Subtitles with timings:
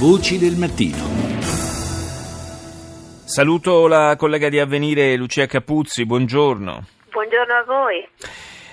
[0.00, 0.96] Voci del mattino.
[3.26, 6.86] Saluto la collega di Avvenire Lucia Capuzzi, buongiorno.
[7.10, 8.08] Buongiorno a voi.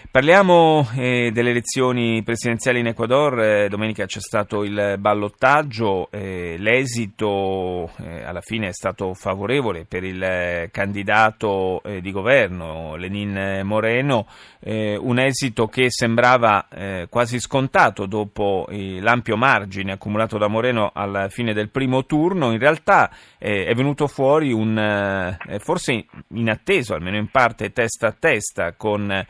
[0.10, 7.92] Parliamo eh, delle elezioni presidenziali in Ecuador, eh, domenica c'è stato il ballottaggio, eh, l'esito
[8.00, 14.26] eh, alla fine è stato favorevole per il eh, candidato eh, di governo Lenin Moreno,
[14.60, 16.68] un esito che sembrava
[17.10, 23.10] quasi scontato dopo l'ampio margine accumulato da Moreno alla fine del primo turno, in realtà
[23.38, 29.26] è venuto fuori un forse inatteso, almeno in parte testa a testa con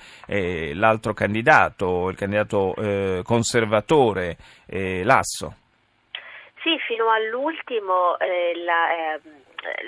[0.73, 5.55] l'altro candidato, il candidato eh, conservatore eh, Lasso.
[6.61, 9.21] Sì, fino all'ultimo eh, la, ehm,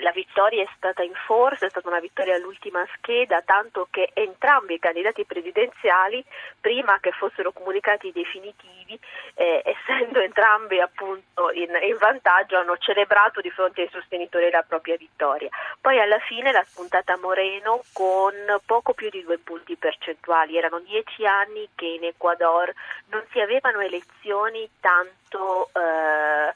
[0.02, 4.74] la vittoria è stata in forza, è stata una vittoria all'ultima scheda, tanto che entrambi
[4.74, 6.24] i candidati presidenziali,
[6.60, 8.98] prima che fossero comunicati i definitivi,
[9.34, 14.96] eh, essendo entrambi appunto in, in, vantaggio, hanno celebrato di fronte ai sostenitori la propria
[14.96, 15.48] vittoria.
[15.80, 20.56] Poi alla fine l'ha spuntata Moreno con poco più di due punti percentuali.
[20.56, 22.72] Erano dieci anni che in Ecuador
[23.06, 26.52] non si avevano elezioni tanto eh,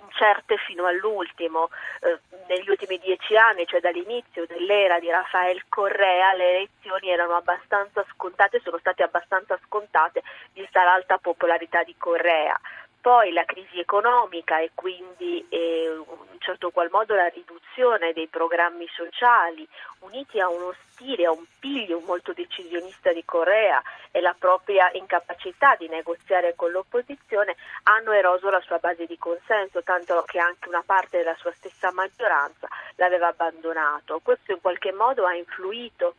[0.00, 1.70] incerte fino all'ultimo.
[2.00, 2.18] Eh,
[2.56, 8.60] negli ultimi dieci anni, cioè dall'inizio dell'era di Rafael Correa, le elezioni erano abbastanza scontate,
[8.62, 12.58] sono state abbastanza scontate vista l'alta popolarità di Correa
[13.04, 15.94] poi la crisi economica e quindi eh,
[16.32, 21.44] in certo qual modo la riduzione dei programmi sociali uniti a uno stile, a un
[21.58, 28.48] piglio molto decisionista di Corea e la propria incapacità di negoziare con l'opposizione hanno eroso
[28.48, 33.26] la sua base di consenso, tanto che anche una parte della sua stessa maggioranza l'aveva
[33.26, 34.20] abbandonato.
[34.22, 36.14] Questo in qualche modo ha influito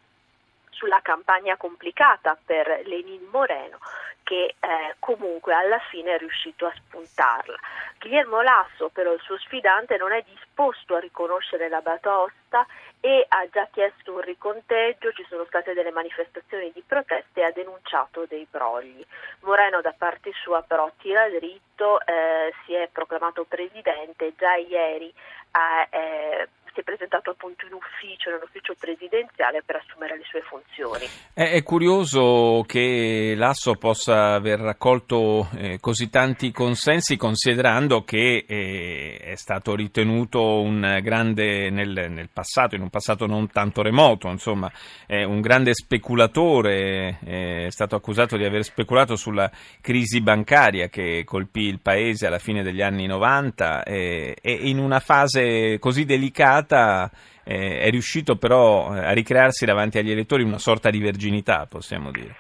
[0.76, 3.80] sulla campagna complicata per Lenin Moreno
[4.26, 7.56] che eh, comunque alla fine è riuscito a spuntarla.
[8.00, 12.66] Guillermo Lasso, però il suo sfidante, non è disposto a riconoscere la batosta
[13.00, 17.52] e ha già chiesto un riconteggio, ci sono state delle manifestazioni di proteste e ha
[17.52, 19.06] denunciato dei brogli.
[19.42, 25.14] Moreno da parte sua però tira dritto, eh, si è proclamato presidente, già ieri
[25.52, 31.06] ha eh, si è presentato appunto in ufficio, nell'ufficio presidenziale per assumere le sue funzioni.
[31.34, 39.18] È, è curioso che l'Asso possa aver raccolto eh, così tanti consensi considerando che eh,
[39.22, 44.70] è stato ritenuto un grande nel, nel, passato, in un passato non tanto remoto, insomma,
[45.08, 49.50] è un grande speculatore, è stato accusato di aver speculato sulla
[49.80, 55.00] crisi bancaria che colpì il paese alla fine degli anni 90 e, e in una
[55.00, 57.10] fase così delicata Mattarella
[57.44, 62.12] eh, è riuscito però eh, a ricrearsi davanti agli elettori una sorta di verginità, possiamo
[62.12, 62.36] dire.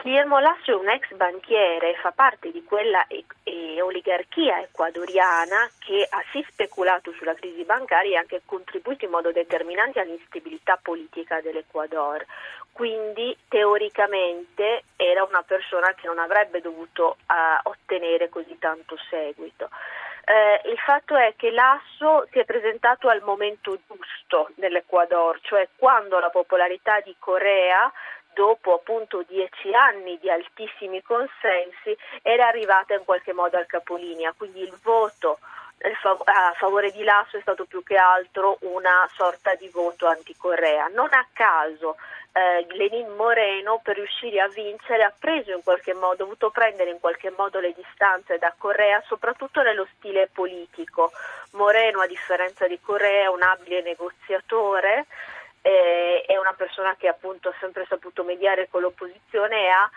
[0.00, 6.06] Guillermo Lasso è un ex banchiere, fa parte di quella e- e oligarchia ecuadoriana che
[6.08, 12.24] ha sì speculato sulla crisi bancaria e anche contribuito in modo determinante all'instabilità politica dell'Ecuador.
[12.70, 19.70] Quindi teoricamente era una persona che non avrebbe dovuto uh, ottenere così tanto seguito.
[20.26, 26.18] Eh, il fatto è che l'asso si è presentato al momento giusto nell'Ecuador, cioè quando
[26.18, 27.92] la popolarità di Corea
[28.32, 34.60] dopo appunto dieci anni di altissimi consensi era arrivata in qualche modo al capolinea, quindi
[34.60, 35.38] il voto
[36.24, 40.88] a favore di Lasso è stato più che altro una sorta di voto anticorea.
[40.88, 41.96] Non a caso
[42.32, 46.98] eh, Lenin Moreno per riuscire a vincere ha preso in qualche modo, dovuto prendere in
[46.98, 51.12] qualche modo le distanze da Corea, soprattutto nello stile politico.
[51.52, 55.06] Moreno, a differenza di Corea, è un abile negoziatore,
[55.62, 59.90] eh, è una persona che appunto ha sempre saputo mediare con l'opposizione e ha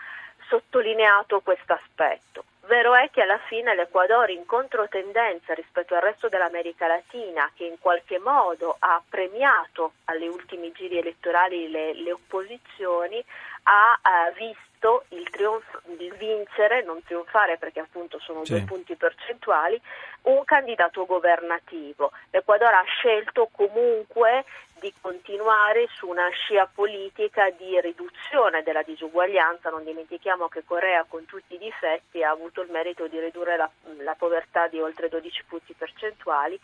[0.48, 2.44] sottolineato questo aspetto.
[2.68, 7.78] Vero è che alla fine l'Ecuador in controtendenza rispetto al resto dell'America Latina, che in
[7.80, 13.24] qualche modo ha premiato alle ultimi giri elettorali le, le opposizioni,
[13.62, 18.52] ha eh, visto il, trionfo, il vincere, non trionfare perché appunto sono sì.
[18.52, 19.80] due punti percentuali,
[20.24, 22.12] un candidato governativo.
[22.30, 24.44] L'Ecuador ha scelto comunque
[24.80, 29.70] di continuare su una scia politica di riduzione della disuguaglianza.
[29.70, 33.70] Non dimentichiamo che Corea, con tutti i difetti, ha avuto il merito di ridurre la,
[33.98, 36.58] la povertà di oltre 12 punti percentuali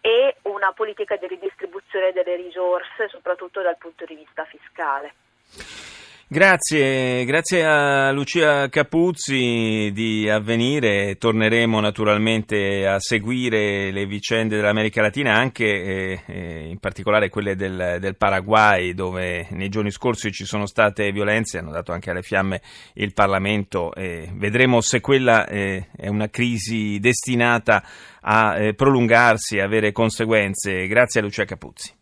[0.00, 5.87] e una politica di ridistribuzione delle risorse, soprattutto dal punto di vista fiscale.
[6.30, 11.16] Grazie, grazie a Lucia Capuzzi di Avvenire.
[11.16, 17.96] Torneremo naturalmente a seguire le vicende dell'America Latina, anche eh, eh, in particolare quelle del,
[17.98, 22.60] del, Paraguay, dove nei giorni scorsi ci sono state violenze, hanno dato anche alle fiamme
[22.96, 23.94] il Parlamento.
[23.94, 27.82] Eh, vedremo se quella è una crisi destinata
[28.20, 30.86] a eh, prolungarsi e avere conseguenze.
[30.88, 31.96] Grazie a Lucia Capuzzi.